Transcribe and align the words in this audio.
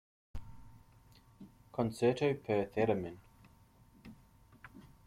Concerto 1.77 2.33
per 2.33 2.67
Theremin. 2.71 3.17